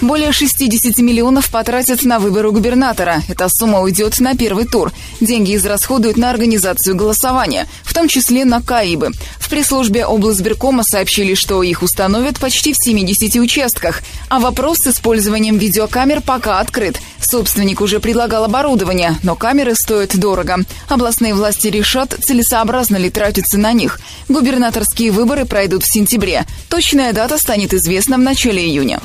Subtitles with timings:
[0.00, 3.22] Более 60 миллионов потратят на выборы губернатора.
[3.28, 4.92] Эта сумма уйдет на первый тур.
[5.20, 9.10] Деньги израсходуют на организацию голосования, в том числе на КАИБы.
[9.38, 14.02] В пресс-службе облсберкома сообщили, что их установят почти в 70 участках.
[14.30, 16.98] А вопрос с использованием видеокамер пока открыт.
[17.20, 20.64] Собственник уже предлагал оборудование, но камеры стоят дорого.
[20.88, 24.00] Областные власти решат, целесообразно ли тратиться на них.
[24.28, 26.46] Губернаторские выборы пройдут в сентябре.
[26.70, 29.00] Точная дата станет известна в начале июня.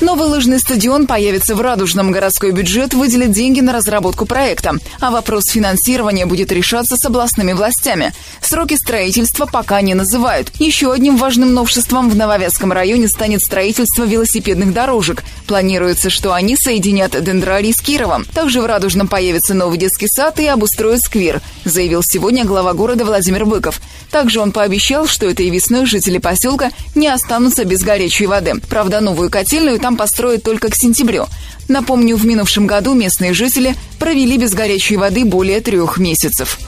[0.00, 2.12] Новый лыжный стадион появится в Радужном.
[2.12, 4.74] Городской бюджет выделит деньги на разработку проекта.
[5.00, 8.12] А вопрос финансирования будет решаться с областными властями.
[8.42, 10.52] Сроки строительства пока не называют.
[10.58, 15.24] Еще одним важным новшеством в Нововятском районе станет строительство велосипедных дорожек.
[15.46, 18.26] Планируется, что они соединят Дендрарий с Кировом.
[18.34, 23.46] Также в Радужном появится новый детский сад и обустроят сквер, заявил сегодня глава города Владимир
[23.46, 23.80] Быков.
[24.10, 28.54] Также он пообещал, что этой весной жители поселка не останутся без горячей воды.
[28.68, 31.26] Правда, новую котельную там построят только к сентябрю.
[31.68, 36.58] Напомню, в минувшем году местные жители провели без горячей воды более трех месяцев.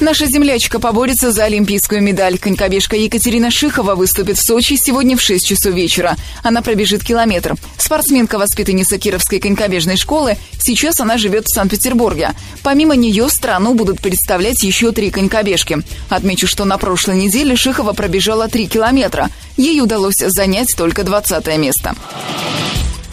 [0.00, 2.36] Наша землячка поборется за олимпийскую медаль.
[2.38, 6.16] Конькобежка Екатерина Шихова выступит в Сочи сегодня в 6 часов вечера.
[6.42, 7.54] Она пробежит километр.
[7.78, 10.36] Спортсменка-воспитанница Кировской конькобежной школы.
[10.58, 12.30] Сейчас она живет в Санкт-Петербурге.
[12.62, 15.78] Помимо нее страну будут представлять еще три конькобежки.
[16.08, 19.30] Отмечу, что на прошлой неделе Шихова пробежала 3 километра.
[19.56, 21.94] Ей удалось занять только 20 место.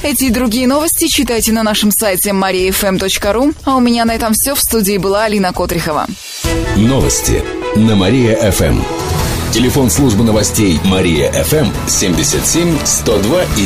[0.03, 3.55] Эти и другие новости читайте на нашем сайте mariafm.ru.
[3.65, 4.55] А у меня на этом все.
[4.55, 6.07] В студии была Алина Котрихова.
[6.75, 7.43] Новости
[7.75, 8.79] на Мария-ФМ.
[9.53, 13.65] Телефон службы новостей Мария-ФМ 77 102 и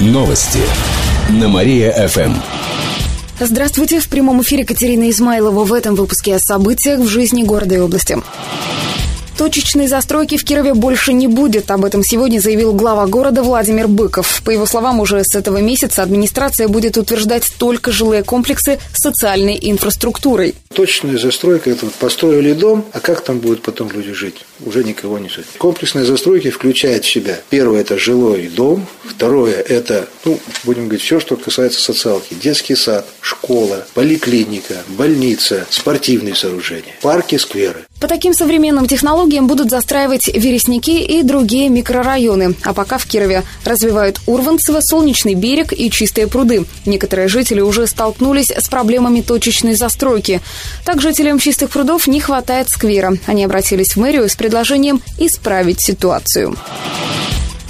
[0.00, 0.12] 9.
[0.12, 0.60] Новости
[1.30, 2.34] на Мария-ФМ.
[3.38, 7.78] Здравствуйте, в прямом эфире Катерина Измайлова в этом выпуске о событиях в жизни города и
[7.78, 8.18] области.
[9.36, 11.70] Точечной застройки в Кирове больше не будет.
[11.70, 14.42] Об этом сегодня заявил глава города Владимир Быков.
[14.44, 19.58] По его словам, уже с этого месяца администрация будет утверждать только жилые комплексы с социальной
[19.60, 20.54] инфраструктурой.
[20.74, 24.44] Точечная застройка– это вот построили дом, а как там будут потом люди жить?
[24.64, 25.46] Уже никого не жить.
[25.58, 27.38] Комплексная застройка включает в себя.
[27.50, 28.86] Первое– это жилой дом.
[29.04, 32.34] Второе– это, ну, будем говорить, все, что касается социалки.
[32.34, 37.86] Детский сад, школа, поликлиника, больница, спортивные сооружения, парки, скверы.
[38.02, 42.56] По таким современным технологиям будут застраивать Вересники и другие микрорайоны.
[42.64, 46.64] А пока в Кирове развивают Урванцево, Солнечный берег и Чистые пруды.
[46.84, 50.40] Некоторые жители уже столкнулись с проблемами точечной застройки.
[50.84, 53.18] Так жителям Чистых прудов не хватает сквера.
[53.26, 56.56] Они обратились в мэрию с предложением исправить ситуацию.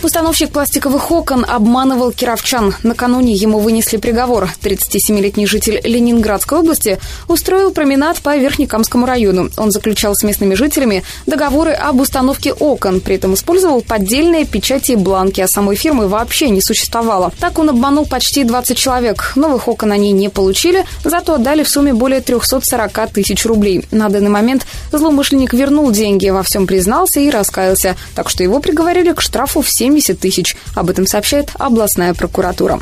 [0.03, 2.75] Установщик пластиковых окон обманывал кировчан.
[2.83, 4.51] Накануне ему вынесли приговор.
[4.61, 6.99] 37-летний житель Ленинградской области
[7.29, 9.51] устроил променад по Верхнекамскому району.
[9.57, 12.99] Он заключал с местными жителями договоры об установке окон.
[13.01, 17.33] При этом использовал поддельные печати и бланки, а самой фирмы вообще не существовало.
[17.39, 19.33] Так он обманул почти 20 человек.
[19.37, 23.85] Новых окон они не получили, зато отдали в сумме более 340 тысяч рублей.
[23.93, 27.95] На данный момент злоумышленник вернул деньги, во всем признался и раскаялся.
[28.17, 30.57] Так что его приговорили к штрафу в 7 70 тысяч.
[30.75, 32.81] Об этом сообщает областная прокуратура.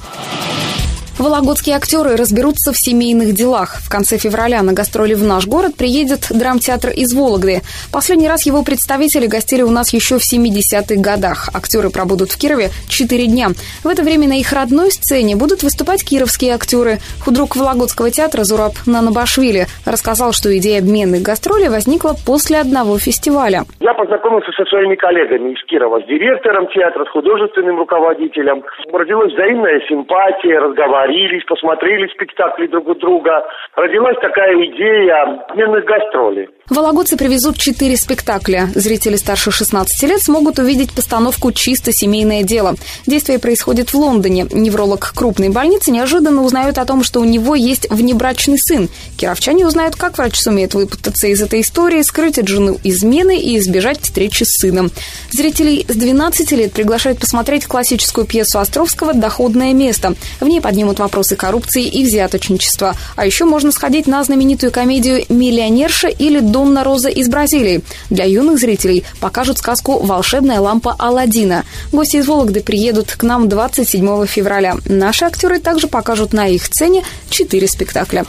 [1.21, 3.77] Вологодские актеры разберутся в семейных делах.
[3.85, 7.61] В конце февраля на гастроли в наш город приедет драмтеатр из Вологды.
[7.93, 11.51] Последний раз его представители гостили у нас еще в 70-х годах.
[11.53, 13.49] Актеры пробудут в Кирове 4 дня.
[13.85, 17.01] В это время на их родной сцене будут выступать кировские актеры.
[17.23, 23.65] Худрук Вологодского театра Зураб Нанабашвили рассказал, что идея обменных гастролей возникла после одного фестиваля.
[23.81, 28.65] Я познакомился со своими коллегами из Кирова, с директором театра, с художественным руководителем.
[28.91, 33.47] Родилась взаимная симпатия, разговаривание договорились, посмотрели спектакли друг у друга.
[33.77, 36.49] Родилась такая идея обменных гастролей.
[36.71, 38.71] Вологодцы привезут четыре спектакля.
[38.77, 42.77] Зрители старше 16 лет смогут увидеть постановку «Чисто семейное дело».
[43.09, 44.47] Действие происходит в Лондоне.
[44.53, 48.89] Невролог крупной больницы неожиданно узнает о том, что у него есть внебрачный сын.
[49.17, 54.01] Кировчане узнают, как врач сумеет выпутаться из этой истории, скрыть от жены измены и избежать
[54.01, 54.93] встречи с сыном.
[55.33, 60.15] Зрителей с 12 лет приглашают посмотреть классическую пьесу Островского «Доходное место».
[60.39, 62.95] В ней поднимут вопросы коррупции и взяточничества.
[63.17, 67.81] А еще можно сходить на знаменитую комедию «Миллионерша» или «Дом Донна Роза из Бразилии.
[68.11, 71.65] Для юных зрителей покажут сказку «Волшебная лампа Алладина».
[71.91, 74.77] Гости из Вологды приедут к нам 27 февраля.
[74.85, 78.27] Наши актеры также покажут на их сцене четыре спектакля.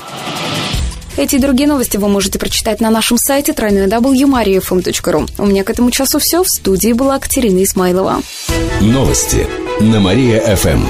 [1.18, 5.30] Эти и другие новости вы можете прочитать на нашем сайте www.mariafm.ru.
[5.38, 6.42] У меня к этому часу все.
[6.42, 8.22] В студии была Катерина Исмайлова.
[8.80, 9.46] Новости
[9.82, 10.88] на Мария-ФМ.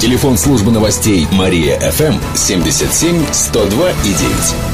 [0.00, 4.73] Телефон службы новостей Мария ФМ 77 102 и 9.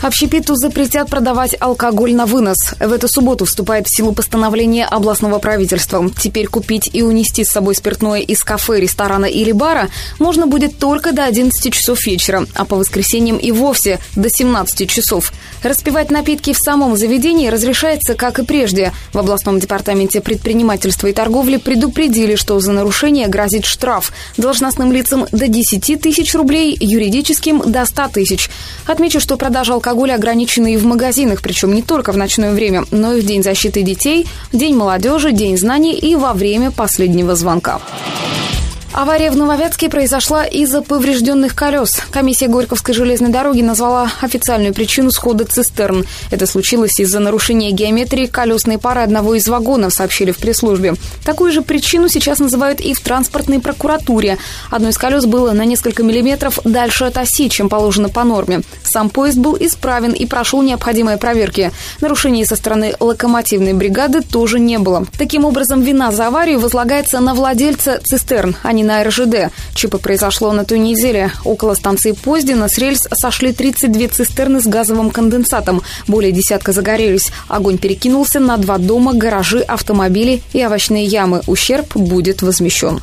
[0.00, 2.56] Общепиту запретят продавать алкоголь на вынос.
[2.78, 6.08] В эту субботу вступает в силу постановление областного правительства.
[6.16, 9.88] Теперь купить и унести с собой спиртное из кафе, ресторана или бара
[10.20, 15.32] можно будет только до 11 часов вечера, а по воскресеньям и вовсе до 17 часов.
[15.64, 18.92] Распивать напитки в самом заведении разрешается, как и прежде.
[19.12, 24.12] В областном департаменте предпринимательства и торговли предупредили, что за нарушение грозит штраф.
[24.36, 28.48] Должностным лицам до 10 тысяч рублей, юридическим до 100 тысяч.
[28.86, 32.84] Отмечу, что продажа алкоголя алкоголя ограничены и в магазинах, причем не только в ночное время,
[32.90, 37.80] но и в День защиты детей, День молодежи, День знаний и во время последнего звонка.
[38.92, 42.00] Авария в Нововятске произошла из-за поврежденных колес.
[42.10, 46.06] Комиссия Горьковской железной дороги назвала официальную причину схода цистерн.
[46.30, 50.94] Это случилось из-за нарушения геометрии колесной пары одного из вагонов, сообщили в пресс-службе.
[51.22, 54.38] Такую же причину сейчас называют и в транспортной прокуратуре.
[54.70, 58.62] Одно из колес было на несколько миллиметров дальше от оси, чем положено по норме.
[58.82, 61.72] Сам поезд был исправен и прошел необходимые проверки.
[62.00, 65.06] Нарушений со стороны локомотивной бригады тоже не было.
[65.18, 69.52] Таким образом, вина за аварию возлагается на владельца цистерн, а не на РЖД.
[69.74, 71.32] ЧП произошло на той неделе.
[71.44, 75.82] Около станции Поздина с рельс сошли 32 цистерны с газовым конденсатом.
[76.06, 77.30] Более десятка загорелись.
[77.48, 81.42] Огонь перекинулся на два дома, гаражи, автомобили и овощные ямы.
[81.46, 83.00] Ущерб будет возмещен.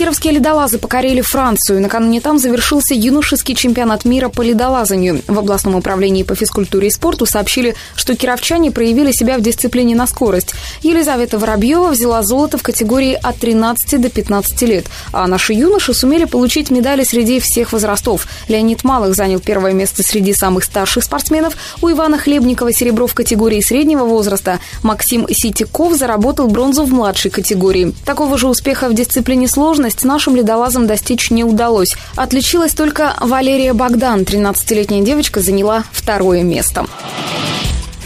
[0.00, 1.82] Кировские ледолазы покорили Францию.
[1.82, 5.20] Накануне там завершился юношеский чемпионат мира по ледолазанию.
[5.26, 10.06] В областном управлении по физкультуре и спорту сообщили, что кировчане проявили себя в дисциплине на
[10.06, 10.54] скорость.
[10.80, 16.24] Елизавета Воробьева взяла золото в категории от 13 до 15 лет, а наши юноши сумели
[16.24, 18.26] получить медали среди всех возрастов.
[18.48, 21.54] Леонид Малых занял первое место среди самых старших спортсменов.
[21.82, 24.60] У Ивана Хлебникова серебро в категории среднего возраста.
[24.82, 27.92] Максим Ситиков заработал бронзу в младшей категории.
[28.06, 31.96] Такого же успеха в дисциплине сложность скорость нашим ледолазам достичь не удалось.
[32.16, 34.20] Отличилась только Валерия Богдан.
[34.22, 36.86] 13-летняя девочка заняла второе место.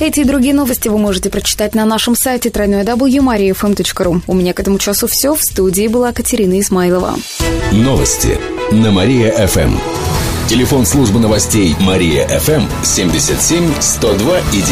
[0.01, 4.23] Эти и другие новости вы можете прочитать на нашем сайте www.mariafm.ru.
[4.27, 5.35] У меня к этому часу все.
[5.35, 7.15] В студии была Катерина Измайлова.
[7.73, 8.39] Новости
[8.73, 9.77] на Мария-ФМ.
[10.49, 14.65] Телефон службы новостей Мария-ФМ 77 102 и 9.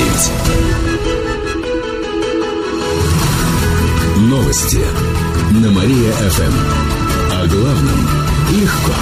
[4.30, 4.80] Новости
[5.52, 6.91] на Мария-ФМ.
[7.42, 7.98] О главном
[8.52, 8.92] легко.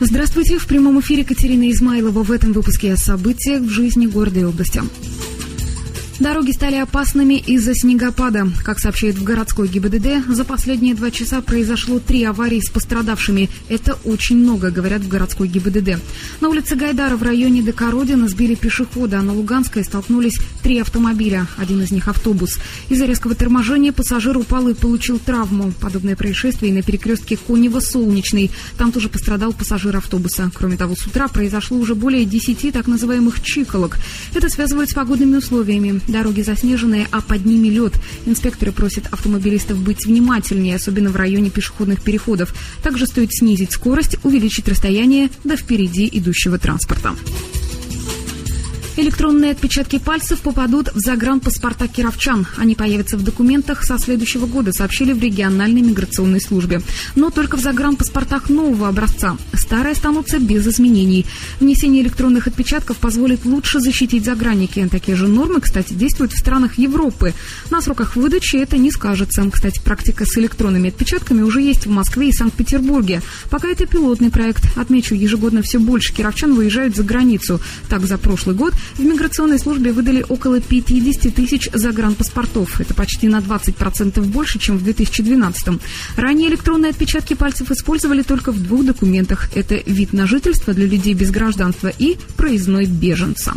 [0.00, 0.58] Здравствуйте.
[0.58, 4.82] В прямом эфире Катерина Измайлова в этом выпуске о событиях в жизни города и области.
[6.18, 8.48] Дороги стали опасными из-за снегопада.
[8.64, 13.50] Как сообщает в городской ГИБДД, за последние два часа произошло три аварии с пострадавшими.
[13.68, 16.00] Это очень много, говорят в городской ГИБДД.
[16.40, 21.82] На улице Гайдара в районе Декородина сбили пешехода, а на Луганской столкнулись три автомобиля, один
[21.82, 22.58] из них автобус.
[22.88, 25.72] Из-за резкого торможения пассажир упал и получил травму.
[25.80, 28.50] Подобное происшествие на перекрестке Конева-Солнечный.
[28.78, 30.50] Там тоже пострадал пассажир автобуса.
[30.54, 33.98] Кроме того, с утра произошло уже более десяти так называемых чиколок.
[34.34, 36.00] Это связывают с погодными условиями.
[36.08, 37.94] Дороги заснеженные, а под ними лед.
[38.26, 42.54] Инспекторы просят автомобилистов быть внимательнее, особенно в районе пешеходных переходов.
[42.82, 47.14] Также стоит снизить скорость, увеличить расстояние до впереди идущего транспорта.
[48.98, 52.46] Электронные отпечатки пальцев попадут в загранпаспорта кировчан.
[52.56, 56.80] Они появятся в документах со следующего года, сообщили в региональной миграционной службе.
[57.14, 59.36] Но только в загранпаспортах нового образца.
[59.52, 61.26] Старые останутся без изменений.
[61.60, 64.88] Внесение электронных отпечатков позволит лучше защитить загранники.
[64.90, 67.34] Такие же нормы, кстати, действуют в странах Европы.
[67.70, 69.46] На сроках выдачи это не скажется.
[69.50, 73.20] Кстати, практика с электронными отпечатками уже есть в Москве и Санкт-Петербурге.
[73.50, 74.64] Пока это пилотный проект.
[74.74, 77.60] Отмечу, ежегодно все больше кировчан выезжают за границу.
[77.90, 82.80] Так, за прошлый год в миграционной службе выдали около 50 тысяч загранпаспортов.
[82.80, 85.80] Это почти на 20% больше, чем в 2012 -м.
[86.16, 89.48] Ранее электронные отпечатки пальцев использовали только в двух документах.
[89.54, 93.54] Это вид на жительство для людей без гражданства и проездной беженца.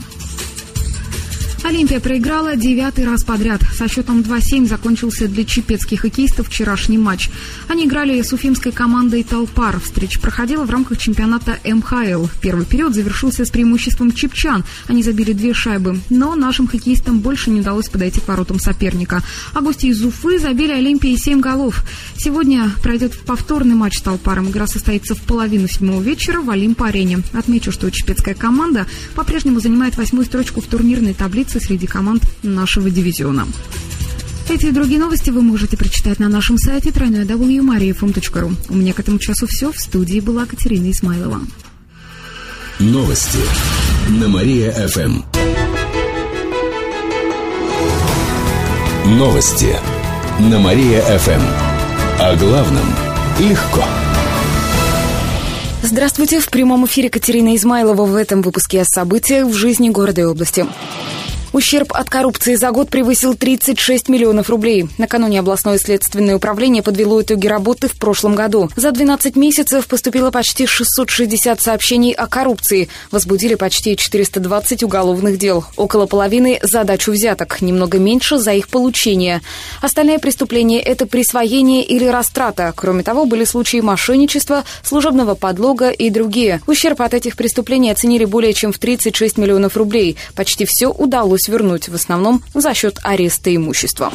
[1.69, 3.61] Олимпия проиграла девятый раз подряд.
[3.75, 7.29] Со счетом 2-7 закончился для чепецких хоккеистов вчерашний матч.
[7.67, 9.79] Они играли с уфимской командой «Толпар».
[9.79, 12.25] Встреча проходила в рамках чемпионата МХЛ.
[12.41, 14.65] Первый период завершился с преимуществом чепчан.
[14.87, 15.99] Они забили две шайбы.
[16.09, 19.21] Но нашим хоккеистам больше не удалось подойти к воротам соперника.
[19.53, 21.83] А гости из Уфы забили Олимпии 7 голов.
[22.17, 24.49] Сегодня пройдет повторный матч с «Толпаром».
[24.49, 27.19] Игра состоится в половину седьмого вечера в Олимп-арене.
[27.31, 33.47] Отмечу, что чепецкая команда по-прежнему занимает восьмую строчку в турнирной таблице среди команд нашего дивизиона.
[34.49, 38.55] Эти Эти и другие новости вы можете прочитать на нашем сайте www.mariafm.ru.
[38.69, 39.71] У меня к этому часу все.
[39.71, 41.41] В студии была Катерина Исмайлова.
[42.79, 43.37] Новости
[44.09, 45.21] на Мария-ФМ.
[49.17, 49.75] Новости
[50.39, 51.41] на Мария-ФМ.
[52.19, 52.85] О главном
[53.39, 53.83] легко.
[55.83, 56.39] Здравствуйте.
[56.39, 60.65] В прямом эфире Катерина Измайлова в этом выпуске о событиях в жизни города и области.
[61.51, 64.87] Ущерб от коррупции за год превысил 36 миллионов рублей.
[64.97, 68.69] Накануне областное следственное управление подвело итоги работы в прошлом году.
[68.75, 72.87] За 12 месяцев поступило почти 660 сообщений о коррупции.
[73.11, 75.65] Возбудили почти 420 уголовных дел.
[75.75, 79.41] Около половины– задачу взяток, немного меньше за их получение.
[79.81, 82.73] Остальные преступления– это присвоение или растрата.
[82.75, 86.61] Кроме того, были случаи мошенничества, служебного подлога и другие.
[86.67, 90.15] Ущерб от этих преступлений оценили более чем в 36 миллионов рублей.
[90.35, 94.13] Почти все удалось вернуть, в основном за счет ареста имущества.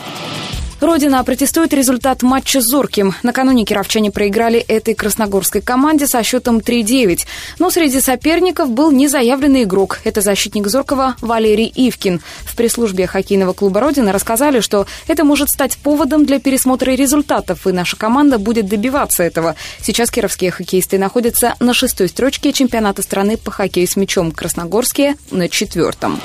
[0.84, 3.14] Родина протестует результат матча с Зорким.
[3.22, 7.20] Накануне кировчане проиграли этой красногорской команде со счетом 3-9.
[7.58, 10.00] Но среди соперников был незаявленный игрок.
[10.04, 12.20] Это защитник Зоркова Валерий Ивкин.
[12.44, 17.72] В пресс-службе хоккейного клуба «Родина» рассказали, что это может стать поводом для пересмотра результатов, и
[17.72, 19.54] наша команда будет добиваться этого.
[19.80, 24.32] Сейчас кировские хоккеисты находятся на шестой строчке чемпионата страны по хоккею с мячом.
[24.32, 26.20] Красногорские на четвертом.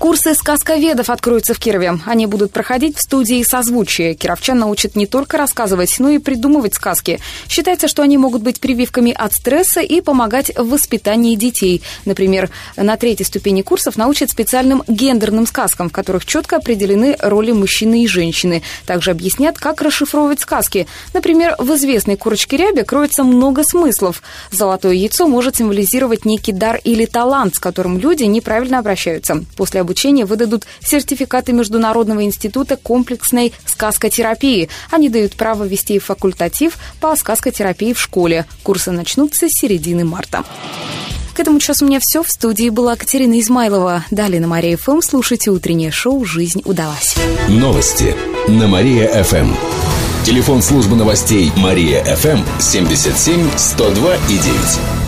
[0.00, 1.98] Курсы сказковедов откроются в Кирове.
[2.06, 4.14] Они будут проходить в студии созвучия.
[4.14, 7.20] Кировчан научат не только рассказывать, но и придумывать сказки.
[7.50, 11.82] Считается, что они могут быть прививками от стресса и помогать в воспитании детей.
[12.06, 18.04] Например, на третьей ступени курсов научат специальным гендерным сказкам, в которых четко определены роли мужчины
[18.04, 18.62] и женщины.
[18.86, 20.86] Также объяснят, как расшифровывать сказки.
[21.12, 24.22] Например, в известной курочке рябе кроется много смыслов.
[24.50, 29.44] Золотое яйцо может символизировать некий дар или талант, с которым люди неправильно обращаются.
[29.58, 34.68] После обучения выдадут сертификаты Международного института комплексной сказкотерапии.
[34.92, 38.46] Они дают право вести факультатив по сказкотерапии в школе.
[38.62, 40.44] Курсы начнутся с середины марта.
[41.34, 42.22] К этому часу у меня все.
[42.22, 44.04] В студии была Катерина Измайлова.
[44.12, 47.16] Далее на Мария ФМ слушайте утреннее шоу «Жизнь удалась».
[47.48, 48.14] Новости
[48.46, 49.52] на Мария ФМ.
[50.24, 54.99] Телефон службы новостей Мария ФМ 77 102 и 9.